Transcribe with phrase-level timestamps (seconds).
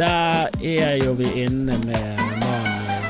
[0.00, 3.02] Der er jo vi inne med mannen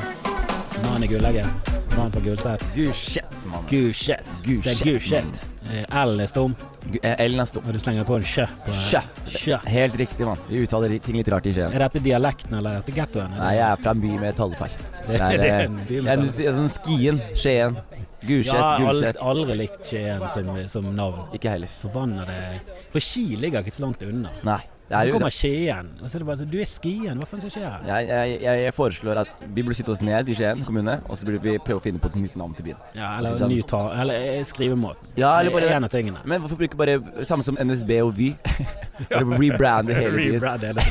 [0.83, 1.47] mann i gullegget.
[1.95, 2.65] Mannen fra Gullset.
[2.75, 3.63] Gusjet, mann.
[3.69, 4.27] Gusjet.
[4.43, 5.39] Det er Gusjet.
[5.71, 6.55] Eh, L er stum,
[7.01, 7.63] eh, er stum.
[7.65, 8.45] og du slenger på en sjø
[8.89, 8.99] Sjø.
[9.25, 9.57] Sjø.
[9.71, 10.37] Helt riktig, mann.
[10.49, 11.71] Vi uttaler ting litt rart i Skien.
[11.71, 13.37] Er dette dialekten, eller er dette gettoen?
[13.37, 14.75] Nei, jeg er fra en by med tallfeil.
[15.07, 17.79] Det, er, det er eh, en by med er, det er sånn Skien, Skien,
[18.27, 21.31] Gulset, Ja, Jeg har aldri likt Skien som, som navn.
[21.39, 21.71] Ikke heller.
[21.79, 22.43] Forbanna det
[22.91, 24.35] For Ski ligger ikke så langt unna.
[24.43, 24.59] Nei.
[24.91, 25.89] Det Så er kommer Skien.
[26.01, 27.85] Og så er det bare sånn Du er Skien, hva faen som skjer her?
[27.87, 31.17] jeg, jeg, jeg, jeg foreslår at vi burde sitte oss ned i Skien kommune, og
[31.19, 32.81] så burde vi prøve å finne på et nytt navn til byen.
[32.97, 33.53] Ja, eller Sånn.
[33.53, 33.81] ny ta...
[34.03, 35.13] Eller eh, skrivemåten.
[35.15, 36.19] Ja, eller bare En av tingene.
[36.27, 38.33] Men hvorfor bruke bare samme som NSB og Vy?
[39.09, 40.35] Rebrande hele byen.
[40.35, 40.83] Rebrand hele.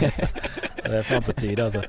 [0.80, 1.82] Det er faen på tide, altså.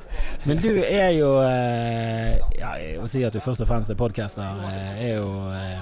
[0.46, 4.60] Men du er jo eh, Ja, å si at du først og fremst er podcaster,
[4.68, 5.80] eh, er jo eh,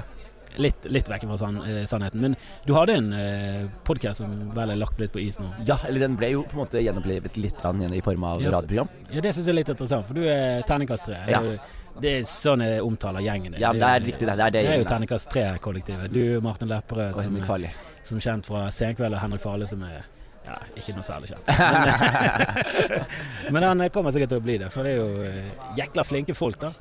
[0.58, 2.20] litt, litt vekk fra sann, eh, sannheten.
[2.22, 5.48] Men du hadde en eh, podkast som vel er lagt litt på is nå.
[5.68, 8.52] Ja, eller den ble jo på en måte gjenopplivet litt grann i form av Ja,
[8.58, 8.90] radioprogram.
[9.12, 11.18] Ja, Det syns jeg er litt interessant, for du er terningkast tre.
[11.30, 11.42] Ja.
[12.00, 13.62] det er sånn jeg omtaler gjengen din.
[13.62, 14.38] Ja, det er riktig, det.
[14.38, 14.90] Det er det Det er jo er.
[14.94, 16.12] terningkast tre-kollektivet.
[16.14, 17.70] Du, Martin Lepperød, Og som, Henrik er- Farley.
[18.04, 20.02] som er kjent fra Senkveld, og Henrik Farli som er
[20.46, 21.46] ja, ikke noe særlig kjent.
[23.52, 26.04] Men, men han kommer sikkert til å bli det, for det er jo eh, jækla
[26.08, 26.72] flinke folk, da.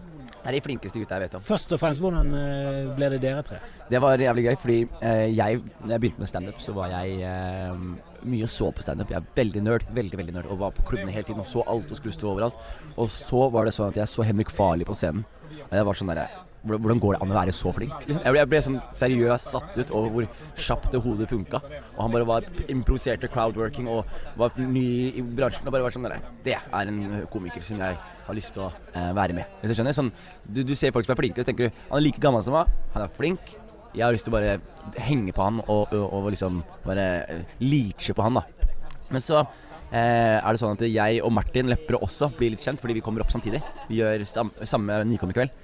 [0.42, 1.44] Det er de flinkeste gutta jeg vet om.
[1.44, 3.58] Først og fremst, hvordan eh, ble det dere tre?
[3.90, 7.18] Det var jævlig gøy, fordi eh, jeg, når jeg begynte med standup, så var jeg
[7.26, 7.82] eh,
[8.26, 9.12] mye så på standup.
[9.12, 11.64] Jeg er veldig nerd, veldig, veldig nerd, og var på klubbene hele tiden og så
[11.66, 12.58] alt og skulle stå overalt.
[12.96, 15.26] Og så var det sånn at jeg så Henrik Farley på scenen.
[15.68, 16.14] Og jeg var sånn
[16.58, 17.94] hvordan hvordan går det an å være så flink?
[18.02, 20.26] Liksom, jeg, ble, jeg ble sånn seriøst satt ut over hvor
[20.58, 21.60] kjapt det hodet funka.
[21.94, 24.10] Og han bare var improviserte crowdworking og
[24.40, 27.00] var ny i bransjen og bare var sånn der, Det er en
[27.32, 27.96] komiker som jeg
[28.28, 29.56] har lyst til å eh, være med.
[29.60, 29.96] Hvis du skjønner?
[29.96, 30.12] Sånn,
[30.44, 32.44] du, du ser folk som er flinke, og så tenker du han er like gammel
[32.44, 33.54] som meg, han er flink.
[33.96, 34.58] Jeg har lyst til å bare
[35.00, 38.44] henge på han og, og, og liksom bare eh, leache på han, da.
[39.08, 42.82] Men så eh, er det sånn at jeg og Martin Lepperød også blir litt kjent,
[42.82, 43.62] fordi vi kommer opp samtidig.
[43.88, 45.54] Vi gjør sam samme nykommerkveld.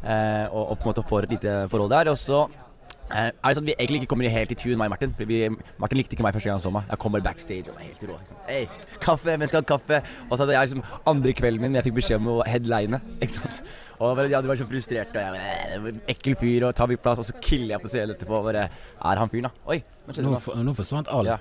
[0.00, 2.10] Eh, og, og på en måte får et lite forhold der.
[2.12, 4.90] Og så eh, er det sånn at vi egentlig ikke kommer helt i tune, meg
[4.90, 5.14] og Martin.
[5.16, 6.88] Fordi vi, Martin likte ikke meg første gang han så meg.
[6.92, 8.18] Jeg kommer backstage og er helt rå.
[8.18, 8.40] Liksom.
[8.48, 8.62] Hei,
[9.04, 10.02] kaffe, vi skal ha kaffe?
[10.28, 13.02] Og så hadde jeg liksom andre kvelden min, jeg fikk beskjed om å headline.
[13.20, 13.62] Ikke sant?
[14.00, 16.86] Og bare, ja, du var så frustrert, og jeg bare, "Eh, ekkel fyr, og tar
[16.88, 17.18] mye plass.
[17.18, 18.42] Og så killer jeg på scenen etterpå.
[18.44, 18.68] Bare,
[19.04, 19.50] er han fyren, da?
[19.68, 21.26] Oi, Nå, for, nå forsvant alt.
[21.26, 21.36] Ja.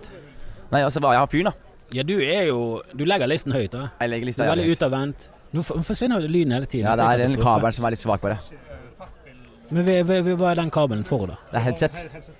[0.71, 1.53] Nei, og så var jeg han fyren, da.
[1.91, 3.89] Ja, du er jo Du legger listen høyt, da.
[3.99, 4.57] Jeg legger Du høyt.
[4.57, 5.29] veldig utadvendt.
[5.53, 6.85] Nå forsvinner lyden hele tiden.
[6.85, 8.37] Ja, det er den kabelen som er litt svak, bare.
[9.71, 11.35] Men hva, er den kabelen for, da?
[11.51, 11.99] Det er headset.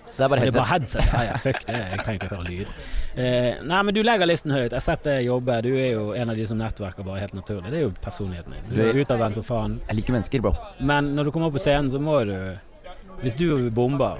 [0.10, 1.02] Så det er bare Det er bare headset.
[1.04, 1.14] headset.
[1.14, 1.76] Ja, ja, fuck det.
[1.92, 2.68] Jeg trenger ikke høre lyd.
[3.16, 4.72] Eh, nei, men du legger listen høyt.
[4.72, 5.62] Jeg har sett deg jobbe.
[5.62, 7.70] Du er jo en av de som nettverker bare helt naturlig.
[7.70, 8.74] Det er jo personligheten din.
[8.76, 9.80] Du er- utadvendt som faen.
[9.88, 10.56] Jeg liker mennesker, bro.
[10.82, 12.58] Men når du kommer opp på scenen, så må du
[13.22, 14.18] Hvis du bomber,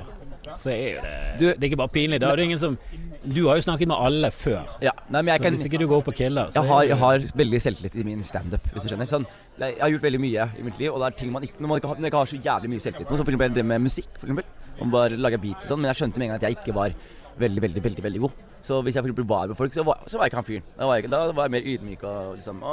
[0.58, 1.02] så er jo
[1.40, 2.20] det Det er ikke bare pinlig.
[2.20, 2.78] Da er det ingen som
[3.24, 4.70] Du har jo snakket med alle før.
[4.84, 6.98] Ja, nei, så kan hvis ikke du går opp og killer, så Jeg har, jeg
[7.02, 9.10] har veldig selvtillit i min standup, hvis du skjønner.
[9.12, 9.28] Sånn,
[9.60, 11.72] jeg har gjort veldig mye i mitt liv, og det er ting man ikke Når
[11.72, 13.84] man ikke har, jeg ikke har så jævlig mye selvtillit, som for eksempel det med
[13.84, 14.48] musikk, for eksempel.
[14.80, 16.78] Om bare lage beats og sånn, men jeg skjønte med en gang at jeg ikke
[16.78, 16.96] var
[17.40, 18.40] veldig, veldig, veldig veldig god.
[18.64, 20.66] Så hvis jeg for var med folk, så var, så var jeg ikke han fyren.
[20.80, 22.64] Da da var jeg mer ydmyk og liksom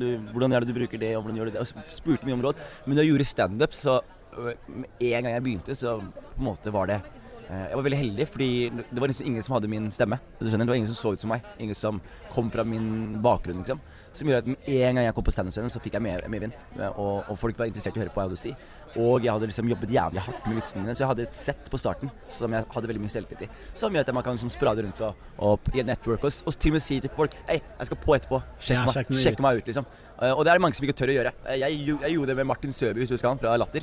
[0.00, 1.64] du, hvordan er det du bruker det, og hvordan gjør du det?
[1.64, 2.60] Og spurte mye om råd.
[2.86, 3.98] Men da jeg gjorde standup, så
[4.38, 7.00] øh, med en gang jeg begynte, så på en måte var det
[7.48, 10.18] Jeg var veldig heldig, fordi det var liksom ingen som hadde min stemme.
[10.40, 11.42] Du skjønner, Det var ingen som så ut som meg.
[11.60, 12.00] Ingen som
[12.32, 13.80] kom fra min bakgrunn, liksom.
[14.12, 16.52] Som gjorde at med en gang jeg kom på standup-scenen, så fikk jeg mer- medvind.
[16.78, 18.54] Eh, Og, og folk var interessert i å høre på hva jeg hadde å si.
[18.96, 21.64] Og jeg hadde liksom jobbet jævlig hardt med vitsene mine, så jeg hadde et sett
[21.70, 23.48] på starten som jeg hadde veldig mye selvtillit i.
[23.74, 26.54] Som gjør at man kan liksom sprade rundt og, og i et network og, og
[26.62, 28.38] til og med si til folk Hei, jeg skal på etterpå.
[28.62, 29.86] Sjekk, Ja, meg, sjekk meg sjekk ut." meg ut, liksom.
[30.22, 31.32] Eh, Og det er det mange som ikke tør å gjøre.
[31.50, 33.82] Jeg, Jeg, jeg gjorde det med Martin Søby, hvis du husker han, fra Latter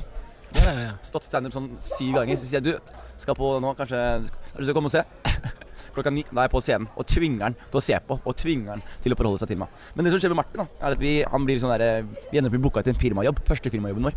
[0.54, 0.92] Ja, ja, ja.
[1.06, 2.36] stått standup sånn syv ganger.
[2.38, 5.04] Så sier jeg du, skal på nå, kanskje du lyst til å komme og se?
[5.94, 8.36] Klokka ni, da er jeg på scenen og tvinger han til å se på, og
[8.40, 9.72] tvinger han til å forholde seg til meg.
[9.94, 12.40] Men det som skjer med Martin, da, er at vi, han blir sånn der, vi
[12.40, 13.42] ender opp med booka til en firmajobb.
[13.48, 14.16] Første firmajobben vår.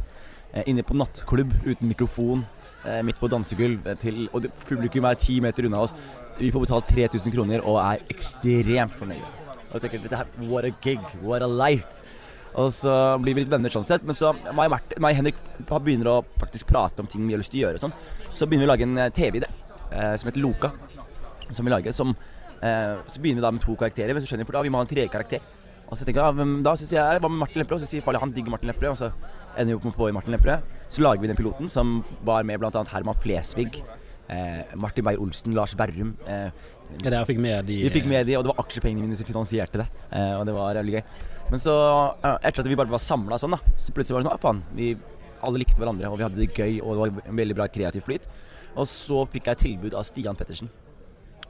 [0.56, 2.46] Eh, inne på nattklubb uten mikrofon.
[2.86, 3.88] Eh, midt på dansegulv.
[3.92, 5.96] eh, Til, og publikum er ti meter unna oss.
[6.40, 9.28] Vi får betalt 3000 kroner og er ekstremt fornøyde.
[9.74, 11.88] Og jeg tenker, What a gig, what a life.
[12.56, 14.04] Og så blir vi litt venner sånn sett.
[14.08, 17.34] Men så meg og Mart- meg og Henrik begynner å faktisk prate om ting vi
[17.36, 17.82] har lyst til å gjøre.
[17.82, 17.96] og Sånn.
[18.34, 19.50] Så begynner vi å lage en eh, TV-idé
[19.92, 20.72] eh, som heter Loka.
[21.52, 22.16] Som vi lager, som,
[22.62, 24.14] eh, så begynner vi da med to karakterer.
[24.16, 25.44] Men så skjønner vi fort at vi må ha en tredje karakter.
[25.86, 26.72] Og så tenker jeg, ja, hvem da?
[26.80, 27.82] Så sier jeg hva med Martin Lepperød?
[27.82, 28.96] Og så sier farlig han digger Martin Lepperød.
[28.96, 29.12] Og så
[29.60, 30.72] ender vi opp med å få i Martin Lepperød.
[30.96, 32.86] Så lager vi den piloten som var med bl.a.
[32.96, 33.82] Herman Flesvig.
[34.32, 36.16] Eh, Martin Beyer-Olsen, Lars Berrum.
[36.26, 36.50] Eh,
[37.02, 39.26] Ja, dere fikk med de vi fikk med de, og det var aksjepengene mine som
[39.26, 39.88] finansierte det.
[40.14, 41.04] Eh, og det var jævlig gøy.
[41.52, 41.76] Men så,
[42.42, 44.64] etter at vi bare var samla sånn, da, så plutselig var det sånn ah, faen.
[44.78, 44.96] Vi
[45.46, 48.06] alle likte hverandre, og vi hadde det gøy, og det var en veldig bra kreativ
[48.08, 48.28] flyt.
[48.76, 50.72] Og så fikk jeg tilbud av Stian Pettersen.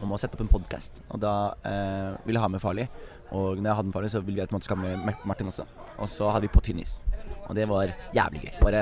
[0.03, 0.99] om å sette opp en podkast.
[1.07, 2.89] Og da eh, ville jeg ha med Farlig.
[3.31, 5.47] Og når jeg hadde med Farlig, så ville vi en måte skal ha med Martin
[5.47, 5.63] også.
[5.95, 6.97] Og så hadde vi på Tynnis.
[7.47, 8.51] Og det var jævlig gøy.
[8.59, 8.81] Bare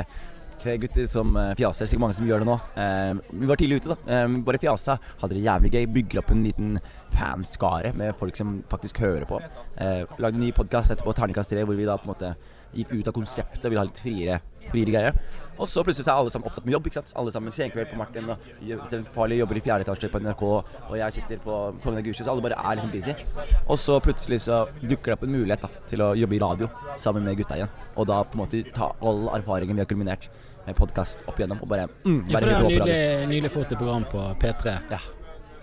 [0.64, 1.90] tre gutter som uh, fjaser.
[1.90, 2.58] Sikkert mange som gjør det nå.
[2.80, 3.12] Eh,
[3.44, 4.16] vi var tidlig ute, da.
[4.16, 4.98] Eh, bare fjasa.
[5.22, 5.86] Hadde det jævlig gøy.
[5.98, 6.74] Bygger opp en liten
[7.14, 9.42] fanskare med folk som faktisk hører på.
[9.78, 12.36] Eh, lagde en ny podkast etterpå, Terningkast 3, hvor vi da på en måte
[12.74, 14.40] gikk ut av konseptet og ville ha litt friere,
[14.72, 15.18] friere greier.
[15.62, 16.88] Og så plutselig så er alle sammen opptatt med jobb.
[16.90, 17.12] ikke sant?
[17.20, 21.18] Alle sammen Senkveld på Martin, og farlig jobber i fjerde etasje på NRK, og jeg
[21.18, 23.14] sitter på Kongen av Gusje, så alle bare er liksom busy.
[23.68, 26.72] Og så plutselig så dukker det opp en mulighet da, til å jobbe i radio
[26.98, 27.78] sammen med gutta igjen.
[27.96, 30.30] Og da på en måte ta all erfaringen vi har kulminert
[30.66, 33.00] med podkast opp igjennom, og bare mm, ja, for Det har nylig,
[33.32, 34.76] nylig fått et program på P3.
[34.92, 35.00] Ja.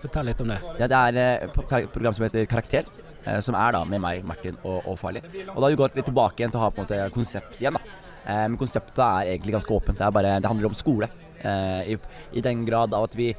[0.01, 0.59] Fortell litt om det.
[0.79, 2.87] Ja, Det er et eh, program som heter Karakter.
[3.23, 5.23] Eh, som er da med meg, Martin og, og Farlig.
[5.47, 7.59] Og da har vi gått litt tilbake igjen til å ha på en måte konsept
[7.59, 7.77] igjen.
[7.77, 7.97] da.
[8.25, 9.99] Eh, men konseptet er egentlig ganske åpent.
[9.99, 11.11] Det, er bare, det handler om skole.
[11.41, 11.95] I,
[12.37, 13.31] I, den grad av at vi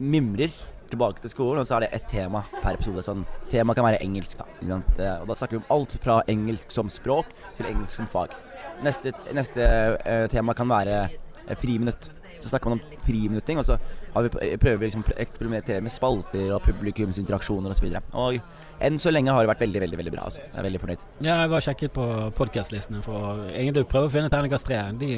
[0.00, 0.54] mimrer
[0.92, 3.04] tilbake til skolen, og så er det ett tema per episode.
[3.06, 4.40] Sånn, tema kan være engelsk.
[4.40, 8.34] Da Og da snakker vi om alt fra engelsk som språk til engelsk som fag.
[8.84, 9.68] Neste, neste
[10.32, 11.08] tema kan være
[11.60, 12.10] friminutt.
[12.40, 13.76] Så snakker man om friminutting, og så
[14.16, 17.90] vi, prøver vi liksom å eksperimentere med spalter og publikumsinteraksjoner osv.
[17.90, 20.26] Og, og enn så lenge har det vært veldig veldig, veldig bra.
[20.30, 20.46] Altså.
[20.46, 21.04] Jeg er veldig fornøyd.
[21.20, 22.06] Ja, jeg var sjekket på
[22.38, 24.80] podkastlistene for å prøve å finne Terningkast 3.
[25.02, 25.12] De,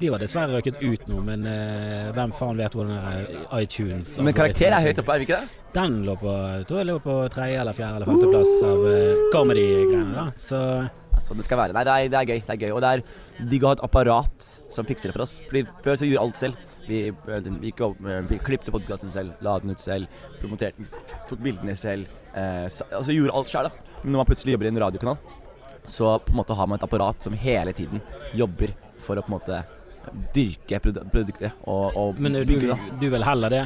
[0.00, 4.16] de var dessverre røket ut nå, men uh, hvem faen vet hvordan det er iTunes
[4.18, 5.62] Men karakter er høyt oppe, er vi ikke det?
[5.74, 6.34] Den lå på
[6.68, 10.12] tror jeg lå på tredje eller fjerde eller femteplass av uh, comedy-greiene.
[10.14, 10.60] da Så
[11.14, 11.76] altså, det skal være.
[11.76, 12.42] Nei, det er, det er, gøy.
[12.46, 12.74] Det er gøy.
[12.74, 15.36] Og det er digg å ha et apparat som fikser det for oss.
[15.48, 16.70] Fordi Før så gjorde alt selv.
[16.84, 20.90] Vi, eh, vi, opp, vi klipte podkasten selv, la den ut selv, promoterte den,
[21.30, 22.10] tok bildene selv.
[22.36, 23.94] Eh, altså gjorde alt sjøl, da.
[24.02, 25.16] Men når man plutselig jobber i en radiokanal,
[25.84, 28.04] så på en måte har man et apparat som hele tiden
[28.36, 29.62] jobber for å på en måte
[30.34, 32.78] dyrke produktet og, og men du, bygge det.
[33.00, 33.64] Du vil heller det?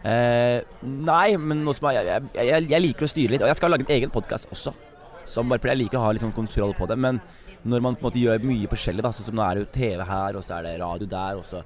[0.00, 3.44] Eh, nei, men som jeg, jeg, jeg, liker å styre litt.
[3.44, 4.72] Og jeg skal lage en egen podkast også.
[5.28, 6.96] Som bare fordi jeg liker å ha litt sånn kontroll på det.
[7.00, 7.20] Men
[7.62, 9.70] når man på en måte gjør mye forskjellig, da, sånn som nå er det jo
[9.74, 11.62] TV her, og så er det radio der, og så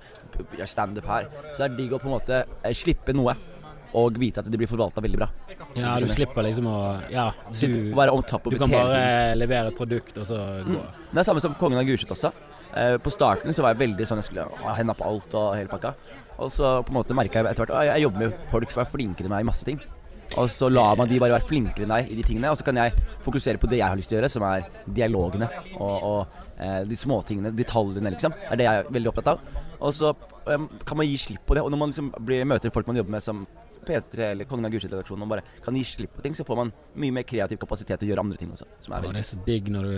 [0.67, 3.37] standup her, så er det digg å på en måte eh, slippe noe.
[3.95, 5.29] Og vite at det blir forvalta veldig bra.
[5.79, 6.79] Ja, du slipper liksom å
[7.15, 10.81] Ja, du, du kan bare levere et produkt, og så gå.
[10.81, 11.05] Mm.
[11.13, 12.33] Det er samme som Kongen av Gulset også.
[12.75, 15.53] Eh, på starten så var jeg veldig sånn jeg skulle ha henda på alt og
[15.55, 15.95] hele pakka.
[16.43, 18.83] Og så på en måte merka jeg etter hvert at jeg jobber med folk som
[18.83, 19.79] er flinkere enn meg i masse ting.
[20.41, 22.51] Og så lar man de bare være flinkere enn deg i de tingene.
[22.51, 24.67] Og så kan jeg fokusere på det jeg har lyst til å gjøre, som er
[24.97, 28.35] dialogene og, og eh, de småtingene, detaljene, liksom.
[28.41, 29.61] Det er det jeg er veldig opptatt av.
[29.85, 30.15] Og så
[30.49, 31.63] um, kan man gi slipp på det.
[31.63, 33.45] Og når man liksom blir, møter folk man jobber med som
[33.89, 36.73] P3 eller Kongen av Gulset-redaksjonen og bare kan gi slipp på ting, så får man
[37.01, 38.69] mye mer kreativ kapasitet til å gjøre andre ting også.
[38.85, 39.95] Som er, ja, det er så digg når du,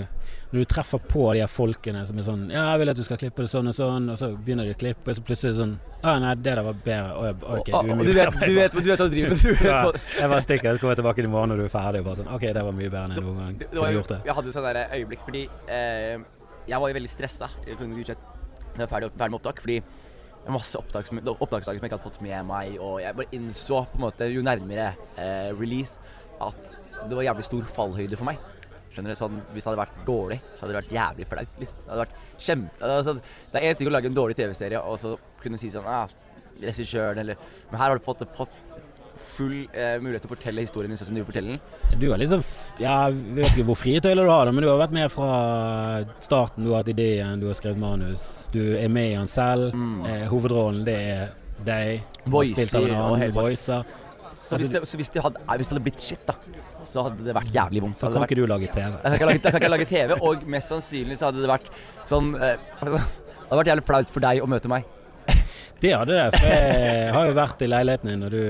[0.53, 3.05] når du, treffer på de her folkene som er sånn Ja, jeg vil at du
[3.07, 5.53] skal klippe det sånn og sånn, og så begynner de å klippe, og så plutselig
[5.53, 5.75] er det sånn
[6.07, 7.17] Å nei, det der var bedre.
[7.17, 8.47] Å, ok, du er mye bedre.
[8.47, 9.43] Du vet, du vet hva du driver med.
[9.43, 9.81] Du ja,
[10.21, 12.21] jeg bare stikker, så kommer jeg tilbake i morgen når du er ferdig, og bare
[12.23, 14.23] sånn OK, det var mye bedre enn jeg noen gang kunne gjort det.
[14.29, 16.25] Jeg hadde et sånt øyeblikk fordi eh,
[16.67, 18.17] jeg var veldig stressa da
[18.77, 19.63] jeg var ferdig, ferdig med opptak.
[19.65, 19.79] Fordi
[20.55, 22.77] masse opptaks, opptaksdager som jeg ikke hadde fått med meg.
[22.83, 25.99] Og jeg bare innså på en måte jo nærmere eh, release
[26.43, 26.77] at
[27.09, 28.43] det var jævlig stor fallhøyde for meg.
[28.97, 31.57] Skjønner du, sånn, Hvis det hadde vært dårlig, så hadde det vært jævlig flaut.
[31.61, 31.81] Liksom.
[31.83, 33.15] Det hadde vært kjempe altså,
[33.53, 35.13] Det er én ting å lage en dårlig TV-serie og så
[35.43, 36.07] kunne si sånn ah,
[36.57, 37.37] Regissøren eller
[37.71, 38.79] Men her har du fått, fått
[39.27, 41.99] full eh, mulighet til å fortelle historien din som du forteller den.
[42.01, 42.43] Du har liksom
[42.83, 45.31] Ja, jeg vet ikke hvor frie tøyler du har, men du har vært med fra
[46.25, 46.65] starten.
[46.65, 48.47] Du har hatt ideen, du har skrevet manus.
[48.55, 49.77] Du er med i den selv.
[49.77, 50.01] Mm.
[50.07, 51.29] Eh, hovedrollen, det er
[51.67, 52.19] deg.
[52.31, 53.87] Voicer og hele voicer.
[54.37, 56.37] Så hvis, det, så hvis, det hadde, hvis, det, hadde, blitt shit, da,
[56.87, 57.99] så hadde det vært jævlig vondt.
[57.99, 58.93] Så, kan vært, ikke du lage TV?
[58.93, 61.71] Jeg kan, lage, ikke lage TV, og mest sannsynlig så hadde det vært
[62.07, 64.87] sånn eh, Det hadde vært jævlig flaut for deg å møte meg.
[65.81, 66.39] Det hadde det.
[66.39, 68.41] For jeg har jo vært i leiligheten din, og du,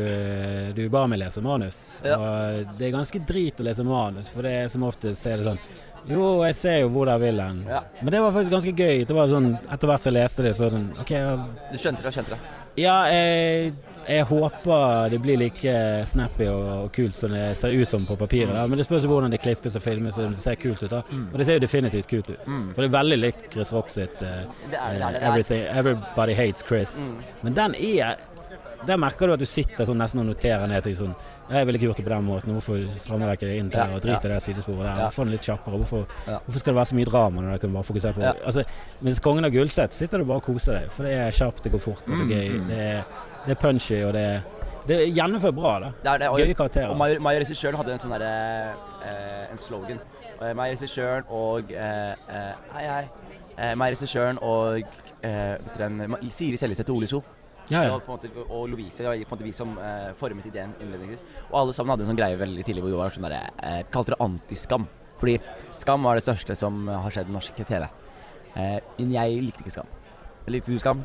[0.76, 1.80] du ba meg lese manus.
[2.06, 2.18] Ja.
[2.20, 5.50] Og det er ganske drit å lese manus, for det er som oftest er det
[5.50, 5.60] sånn
[6.06, 7.64] jo, jeg ser jo hvor der vil hen.
[7.66, 7.80] Ja.
[7.98, 9.00] Men det var faktisk ganske gøy.
[9.08, 11.10] Det var sånn, Etter hvert som jeg leste det, så sånn OK.
[11.10, 11.40] Jeg,
[11.72, 12.12] du skjønte det?
[12.14, 12.38] skjønte det?
[12.78, 13.72] Ja, jeg
[14.08, 15.72] jeg håper det blir like
[16.06, 18.54] snappy og, og, kult som det ser ut som på papiret.
[18.54, 18.66] Da.
[18.66, 20.90] Men det spørs hvordan det klippes og filmes og det ser kult ut.
[20.90, 21.26] da mm.
[21.32, 22.46] Og det ser jo definitivt kult ut.
[22.46, 22.68] Mm.
[22.74, 27.12] For det er veldig likt Chris Rock sitt uh, uh, 'Everybody Hates Chris'.
[27.12, 27.22] Mm.
[27.42, 28.16] Men den er
[28.86, 31.14] der merker du at du sitter sånn nesten og noterer ned ting sånn
[31.50, 32.52] 'Jeg ville ikke gjort det på den måten.
[32.56, 35.08] Hvorfor strammer dere inn der og driter i det sidesporet der?' Ja.
[35.10, 35.78] Få den litt kjappere.
[35.78, 38.64] Hvorfor, hvorfor, skal det være så mye drama når dere kan bare fokusere på altså,
[39.00, 40.90] Mens 'Kongen av Gullset' sitter du bare og koser deg.
[40.90, 42.48] For det er kjapt, det går fort, det er mm, gøy.
[42.58, 42.68] Mm.
[42.68, 43.02] Det er
[43.46, 44.40] det er punchy, og det er
[44.88, 45.78] det er gjennomført bra.
[45.80, 46.88] da det er det, og, Gøye karakterer.
[46.88, 49.98] Og meg, meg regissøren hadde en sånn derre eh, En slogan.
[50.40, 53.08] Eh, meg regissøren og eh, eh Hei, hei.
[53.56, 54.84] Eh, meg regissøren og
[55.26, 57.22] eh, Siri Seljeseth og Ole So.
[57.72, 57.96] Ja, ja.
[58.06, 61.24] måte, og Lovise det var på en måte vi som eh, formet ideen innledningsvis.
[61.48, 63.80] Og alle sammen hadde en sånn greie veldig tidlig hvor vi var sånn der, eh,
[63.90, 64.86] kalte det antiskam.
[65.18, 65.38] Fordi
[65.74, 67.86] skam var det største som har skjedd i norsk TV.
[68.56, 69.94] Eh, men jeg likte ikke skam.
[70.46, 71.02] Likte du skam?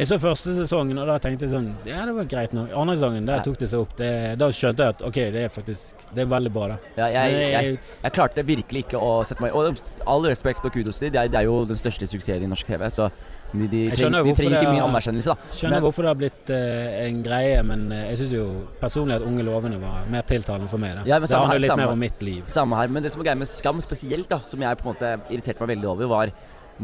[0.00, 2.70] Jeg så første sesongen, og da tenkte jeg sånn Ja, det var greit nok.
[2.72, 3.90] Andre sesongen, der tok det seg opp.
[3.98, 4.08] Det,
[4.40, 6.78] da skjønte jeg at OK, det er faktisk Det er veldig bra, da.
[6.96, 9.76] Ja, jeg, jeg, jeg, jeg klarte virkelig ikke å sette meg Og
[10.08, 12.86] all respekt og kudos til det, det er jo den største suksessen i norsk TV.
[12.96, 13.10] Så
[13.52, 15.52] de, de, Jeg treng, de trenger ikke mye er- anerkjennelse, da.
[15.52, 18.44] Skjønner Men- hvorfor det har blitt uh, en greie, men eh, jeg syns jo
[18.80, 21.00] personlig at Unge lovende var mer tiltalende for meg.
[21.00, 21.08] Da.
[21.10, 22.44] Ja, det handler her, litt samme- mer om mitt liv.
[22.48, 24.94] Samme her, men det som er greia med Skam spesielt, da, som jeg på en
[24.94, 26.32] måte irriterte meg veldig over, var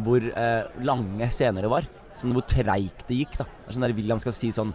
[0.04, 1.87] hvor uh, lange scener det var.
[2.16, 3.38] Sånn hvor treigt det gikk.
[3.38, 4.75] da Det er sånn der William skal si sånn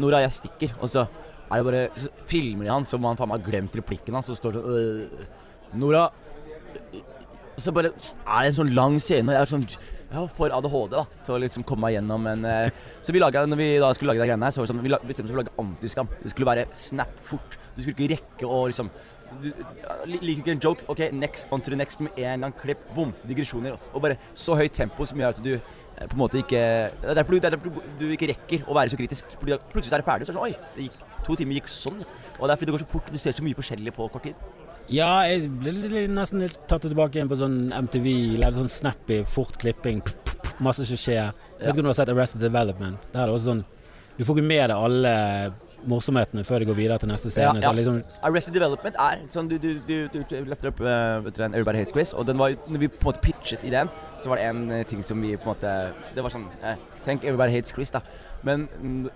[0.00, 1.04] 'Nora, jeg stikker', og så
[1.50, 4.14] er det bare Så filmer de han som om han faen meg har glemt replikken
[4.14, 5.26] hans, og står sånn øh,
[5.74, 6.10] 'Nora'
[7.60, 9.66] Så bare er det en sånn lang scene, og jeg er sånn
[10.10, 12.70] Jeg for ADHD da til å liksom komme meg gjennom en eh,
[13.02, 14.82] Så vi laget, når vi da skulle lage de greiene her, så var det sånn
[14.86, 16.08] Vi bestemte oss for å lage antiskam.
[16.22, 17.58] Det skulle være snap fort.
[17.76, 18.90] Du skulle ikke rekke å liksom
[19.42, 19.50] du,
[20.10, 20.86] li- Liker ikke en joke?
[20.92, 22.54] OK, next, on to the next med en gang.
[22.60, 23.76] Klipp, bom, digresjoner.
[23.94, 26.60] Og bare så høyt tempo som gjør at du eh, på en måte ikke
[27.02, 29.36] Det er derfor du, er derfor du, ikke rekker å være så kritisk.
[29.40, 31.70] Fordi plutselig er det ferdig, så er det sånn Oi, det gikk, to timer gikk
[31.72, 32.02] sånn.
[32.40, 33.10] Og det er fordi det går så fort.
[33.14, 34.34] Du ser så mye forskjellig på kort tid.
[34.90, 38.06] Ja, jeg ble nesten litt tatt tilbake igjen på sånn MTV.
[38.40, 40.00] eller sånn snappy, fort klipping.
[40.60, 41.28] Masse som skjer.
[41.30, 43.04] Jeg vet ikke om du har sett Arrested Development.
[43.12, 43.62] Der er det også sånn
[44.18, 45.12] Du får ikke med deg alle
[45.88, 47.46] morsomhetene før de går videre til neste scene.
[47.46, 47.68] Ja, ja.
[47.68, 51.54] Så liksom Arrested Development er sånn Du, du, du, du, du løfter opp uh, en
[51.54, 54.40] Everybody Hates Quiz, og den var, når vi på en måte pitchet ideen, så var
[54.40, 55.70] det en eh, ting som vi på en måte
[56.14, 58.02] Det var sånn eh, Tenk Everybody Hates Quiz, da.
[58.46, 58.68] Men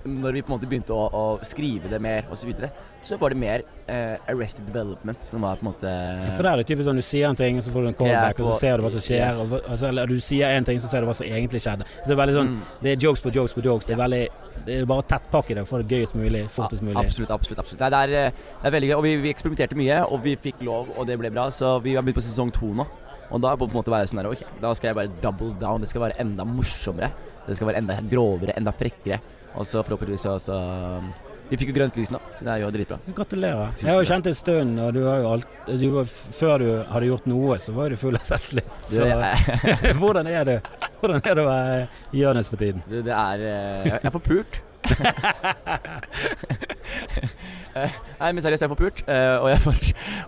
[0.05, 2.69] når vi på en måte begynte å, å skrive det mer, osv., så, videre,
[3.05, 5.93] så var det mer eh, Arrested Development som var på en måte
[6.37, 7.97] For der er det typisk sånn du sier en ting, og så får du en
[7.97, 9.25] callback, og så ser du hva som skjer.
[9.25, 9.41] yes.
[9.41, 11.89] Og, altså, eller du sier en ting, så ser du hva som egentlig skjedde.
[12.03, 12.61] Så det er veldig sånn Mm.
[12.85, 13.87] Det er jokes på jokes på jokes.
[13.89, 14.25] Det er veldig
[14.65, 16.97] Det er bare tettpakke det, få det gøyest mulig, fortest mulig.
[17.01, 17.59] Absolutt, absolutt.
[17.59, 17.81] absolutt.
[17.81, 18.97] Det er, det er, eh, det er veldig gøy.
[18.97, 21.49] Og vi, vi eksperimenterte mye, og vi fikk lov, og det ble bra.
[21.51, 22.87] Så vi har begynt på sesong to nå.
[23.31, 25.83] Og da på en måte være sånn der, ok, da skal jeg bare double down.
[25.83, 27.11] Det skal være enda morsommere.
[27.47, 29.19] Det skal være enda grovere, enda frekkere.
[29.55, 30.57] Og så forhåpentligvis så, så
[30.99, 31.13] um,
[31.51, 32.97] Vi fikk jo grønt lys nå, så det er jo dritbra.
[33.15, 33.75] Gratulerer.
[33.77, 36.09] Tusen Jeg har jo kjent en stund, og du har jo alt du var,
[36.39, 38.73] Før du hadde gjort noe, så var du full av selvtillit.
[38.83, 39.05] Så
[40.01, 40.55] hvordan er du?
[41.03, 41.77] Hvordan er det å være
[42.17, 42.81] Jonis for tiden?
[42.89, 44.61] du, det er eh, Jeg er forpult.
[48.21, 49.05] Nei, men seriøst, jeg er forpult.
[49.09, 49.79] eh, Og jeg, får,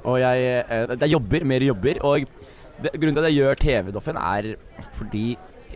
[0.04, 2.00] og jeg eh, Det er jobber, mer jobber.
[2.06, 2.26] Og
[2.82, 4.52] det, grunnen til at jeg gjør TV-Doffen, er
[4.96, 5.26] fordi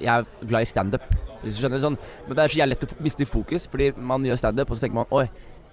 [0.01, 1.05] jeg er glad i standup.
[1.43, 4.27] Hvis du skjønner sånn Men det er så jævlig lett å miste fokus, fordi man
[4.27, 5.27] gjør standup, og så tenker man Oi,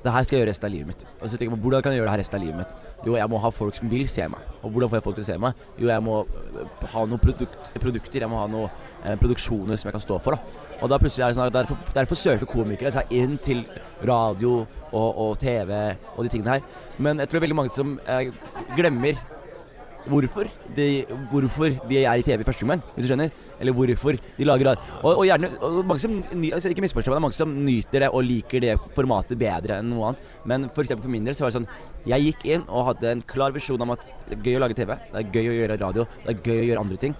[0.04, 1.04] det her skal jeg gjøre resten av livet mitt.
[1.18, 2.92] Og så tenker man hvordan kan jeg gjøre det her resten av livet mitt?
[3.08, 4.52] Jo, jeg må ha folk som vil se meg.
[4.62, 5.64] Og hvordan får jeg folk til å se meg?
[5.82, 8.70] Jo, jeg må øh, ha noen produkt, produkter, jeg må ha noen
[9.04, 10.38] eh, produksjoner som jeg kan stå for.
[10.38, 13.66] da Og da plutselig er det sånn at derfor, derfor søker komikere seg inn til
[14.06, 15.74] radio og, og TV
[16.14, 16.86] og de tingene her.
[17.02, 18.30] Men jeg tror det er veldig mange som eh,
[18.78, 19.18] glemmer
[20.10, 20.88] hvorfor de,
[21.32, 23.32] hvorfor de er i TV i første omgang, hvis du skjønner.
[23.60, 24.70] Eller hvorfor de lager.
[25.02, 26.18] Og, og gjerne og mange som,
[26.54, 29.80] altså Ikke misforstå meg, det er mange som nyter det og liker det formatet bedre
[29.82, 30.34] enn noe annet.
[30.48, 31.70] Men for for min del så var det sånn
[32.08, 34.78] Jeg gikk inn og hadde en klar visjon om at det er gøy å lage
[34.78, 37.16] TV, det er gøy å gjøre radio, det er gøy å gjøre andre ting.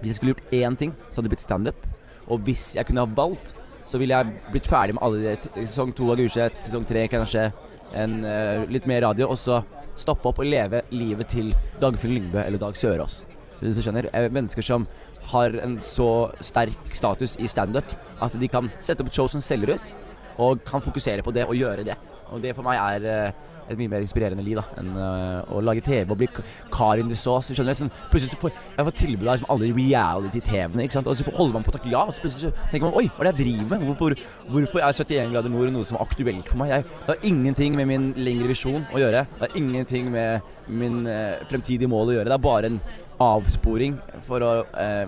[0.00, 1.86] Hvis jeg skulle gjort én ting, så hadde det blitt standup.
[2.28, 3.54] Og hvis jeg kunne ha valgt,
[3.88, 7.48] så ville jeg blitt ferdig med alle de sesong to av Gulset, sesong tre kanskje,
[7.94, 9.60] en, uh, litt mer radio, og så
[9.96, 13.22] stoppe opp og leve livet til Dagfinn Lyngbø eller Dag Sørås.
[13.60, 14.10] Hvis du skjønner.
[14.12, 14.86] Eh, Mennesker som
[15.32, 17.86] har en så sterk status i standup
[18.22, 19.94] at de kan sette opp et show som selger ut,
[20.42, 21.96] og kan fokusere på det og gjøre det.
[22.32, 25.60] Og det for meg er eh, et mye mer inspirerende liv da enn eh, å
[25.64, 27.54] lage TV og bli k- kar in the sauce.
[27.54, 27.78] Skjønner du?
[27.84, 31.08] Sånn, plutselig så får jeg får tilbud av liksom alle reality-TV-ene, ikke sant.
[31.08, 33.06] Og så holder man på å takke ja, og så plutselig så tenker man oi,
[33.14, 33.86] hva er det jeg driver med?
[33.88, 34.16] Hvorfor,
[34.50, 36.74] hvorfor er 71 grader nord noe som er aktuelt for meg?
[36.74, 39.24] Jeg, det har ingenting med min lengre visjon å gjøre.
[39.36, 42.32] Det har ingenting med min eh, fremtidige mål å gjøre.
[42.32, 42.80] Det er bare en
[43.24, 45.06] avsporing for å eh,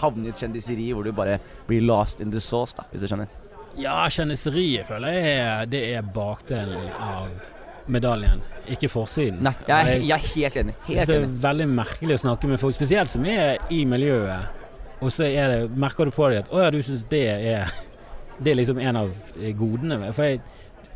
[0.00, 3.08] havne i et kjendiseri hvor du bare blir lost in the sauce, da, hvis du
[3.10, 3.28] skjønner.
[3.78, 7.28] Ja, kjendiseriet føler jeg er, det er bakdelen av
[7.88, 9.40] medaljen, ikke forsiden.
[9.46, 10.74] Nei, jeg er, jeg er helt enig.
[10.88, 14.56] Jeg synes det er veldig merkelig å snakke med folk, spesielt som er i miljøet.
[14.98, 17.70] Og så er det, merker du på deg at å ja, du syns det er
[18.38, 19.08] Det er liksom en av
[19.58, 20.12] godene.
[20.14, 20.42] For jeg,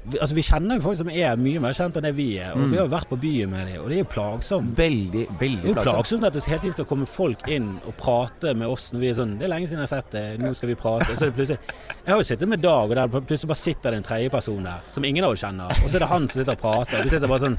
[0.04, 2.52] vi, altså, vi kjenner jo folk som er mye mer kjent enn det vi er.
[2.52, 2.70] Og Mm.
[2.70, 4.74] vi har jo vært på byen med dem, og det er jo plagsomt.
[4.76, 6.24] Veldig, Det veldig er jo plagsomt.
[6.26, 9.14] at det hele tiden skal komme folk inn og prate med oss når vi er
[9.14, 11.10] sånn Det er lenge siden jeg har sett det, nå skal vi prate.
[11.10, 11.58] Og så er det plutselig
[12.06, 14.80] Jeg har jo sittet med Dag, og der plutselig bare sitter det en tredjeperson der
[14.88, 15.70] som ingen av oss kjenner.
[15.84, 16.98] Og så er det han som sitter og prater.
[16.98, 17.58] Og du sitter bare sånn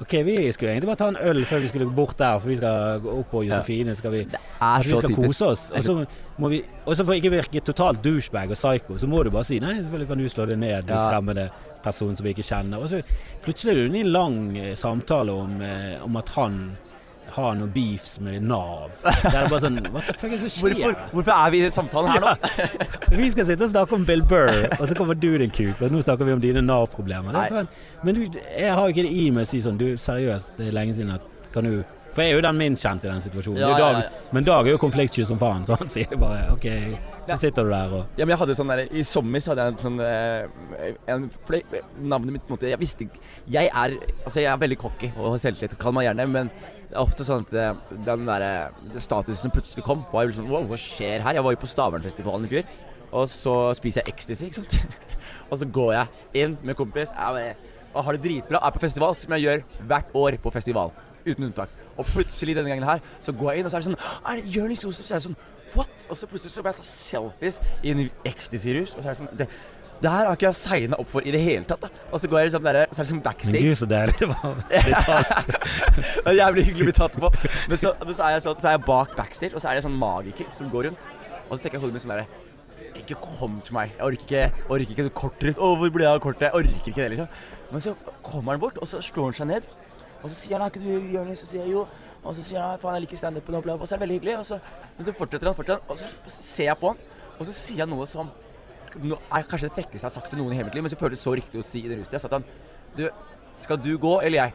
[0.00, 2.56] OK, vi skulle egentlig bare ta en øl før vi skulle bort der, for vi
[2.56, 3.94] skal gå opp på Josefine.
[3.98, 4.38] Skal vi Det
[4.84, 5.70] vi skal kose oss.
[5.70, 6.06] Og så
[6.38, 9.44] må vi Og så for ikke virke totalt douchebag og psycho, så må du bare
[9.44, 11.50] si nei, selvfølgelig kan du slå det ned, du fremmede
[11.84, 12.82] person som vi ikke kjenner.
[12.82, 13.00] Og så
[13.44, 16.60] plutselig er i en lang eh, samtale om, eh, om at han
[17.28, 18.94] har noen beefs med Nav.
[19.04, 20.78] Det er bare sånn Hva fuck er det som skjer?
[20.78, 22.32] Hvorfor, hvorfor er vi i samtalen her nå?
[23.20, 25.92] Vi skal sitte og snakke om Bill Burr, og så kommer du din kuk, og
[25.92, 27.36] nå snakker vi om dine Nav-problemer.
[27.36, 27.68] Det er
[28.06, 30.70] Men du, jeg har jo ikke det i meg å si sånn Du, seriøst, det
[30.70, 31.82] er lenge siden at Kan du
[32.18, 33.60] For jeg er jo den minst kjente i den situasjonen.
[33.62, 34.22] Ja, er ja, ja.
[34.34, 36.64] Men Dag er jo konfliktsky som faen, så han sier bare OK,
[37.28, 39.68] så sitter du der og Ja, men jeg hadde sånn der, I sommer så hadde
[39.68, 43.22] jeg sånn eh, en, for Navnet mitt på en måte Jeg visste ikke
[43.52, 43.94] Jeg er
[44.24, 45.78] Altså jeg er veldig cocky og selvtillit.
[45.78, 46.52] Kall meg gjerne men
[46.88, 48.46] det er ofte sånn at eh, den der,
[48.98, 51.38] statusen som plutselig kom, var jo sånn Wow, hva skjer her?
[51.38, 52.70] Jeg var jo på Stavernfestivalen i fjor,
[53.12, 55.04] og så spiser jeg ecstasy, ikke sant.
[55.52, 58.62] og så går jeg inn med kompis jeg bare, og har det dritbra.
[58.64, 60.96] Er på festival, som jeg gjør hvert år på festival.
[61.28, 61.76] Uten unntak.
[61.98, 64.02] Og plutselig denne gangen her, så går jeg inn, og så er det sånn
[64.32, 65.08] Er det Jonis Josef?
[65.08, 65.40] Så er det sånn
[65.74, 66.06] What?
[66.08, 68.94] Og så plutselig så må jeg ta selfies i en ecstasy-rus.
[68.94, 69.48] Og så er det sånn det,
[69.98, 71.82] det her har ikke jeg signa opp for i det hele tatt.
[71.82, 74.14] da Og så går jeg liksom der, så er det sånn Men gud, så deilig
[74.20, 74.56] det var.
[75.98, 77.30] Det er jævlig hyggelig å bli tatt på.
[77.68, 79.82] Men så, men så, er sånn, så er jeg bak backstage, og så er det
[79.82, 81.08] en sånn magiker som går rundt.
[81.48, 83.96] Og så tenker jeg hodet mitt sånn derre Ikke kom til meg.
[83.96, 85.58] Jeg orker ikke, orker ikke det kortet ditt.
[85.58, 86.46] Å, hvor ble jeg av kortet?
[86.46, 87.30] Jeg orker ikke det, liksom.
[87.72, 89.70] Men så kommer han bort, og så slår han seg ned.
[90.22, 91.86] Og så sier han ikke du Jonis?' Så sier jeg jo.
[92.24, 93.74] Og så sier han 'Faen, jeg liker standupen', og bla.
[93.74, 94.38] Og så er det veldig hyggelig.
[94.38, 94.58] Og så,
[95.04, 96.98] så fortsetter han, fortsetter han, og så ser jeg på han,
[97.38, 98.30] og så sier han noe som
[98.96, 100.92] nå er kanskje det frekkeste jeg har sagt til noen i hele mitt liv, men
[100.92, 102.16] så føles det så riktig å si i den rustida.
[102.16, 102.46] Jeg sa til han
[102.96, 103.04] Du,
[103.56, 104.52] skal du gå, eller jeg?